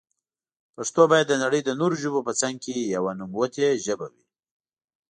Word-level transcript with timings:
پښتو 0.75 1.01
بايد 1.11 1.27
دنړی 1.29 1.61
د 1.63 1.69
نورو 1.79 1.95
ژبو 2.03 2.19
په 2.27 2.33
څنګ 2.41 2.55
کي 2.63 2.73
يوه 2.95 3.11
نوموتي 3.19 3.67
ژبي 3.85 4.09
وي. 4.13 4.25